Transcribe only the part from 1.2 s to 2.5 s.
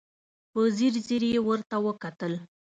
يې ورته وکتل.